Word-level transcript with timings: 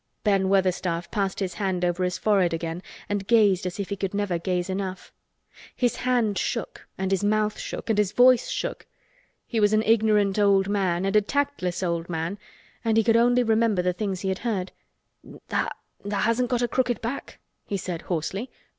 Ben 0.23 0.49
Weatherstaff 0.49 1.11
passed 1.11 1.39
his 1.39 1.53
hand 1.53 1.85
over 1.85 2.03
his 2.03 2.17
forehead 2.17 2.55
again 2.55 2.81
and 3.07 3.27
gazed 3.27 3.67
as 3.67 3.79
if 3.79 3.89
he 3.89 3.95
could 3.95 4.15
never 4.15 4.39
gaze 4.39 4.67
enough. 4.67 5.13
His 5.75 5.97
hand 5.97 6.39
shook 6.39 6.87
and 6.97 7.11
his 7.11 7.23
mouth 7.23 7.59
shook 7.59 7.87
and 7.87 7.99
his 7.99 8.11
voice 8.11 8.49
shook. 8.49 8.87
He 9.45 9.59
was 9.59 9.73
an 9.73 9.83
ignorant 9.83 10.39
old 10.39 10.67
man 10.67 11.05
and 11.05 11.15
a 11.15 11.21
tactless 11.21 11.83
old 11.83 12.09
man 12.09 12.39
and 12.83 12.97
he 12.97 13.03
could 13.03 13.15
only 13.15 13.43
remember 13.43 13.83
the 13.83 13.93
things 13.93 14.21
he 14.21 14.29
had 14.29 14.39
heard. 14.39 14.71
"Tha'—tha' 15.49 16.15
hasn't 16.15 16.49
got 16.49 16.63
a 16.63 16.67
crooked 16.67 16.99
back?" 17.01 17.37
he 17.67 17.77
said 17.77 18.01
hoarsely. 18.01 18.49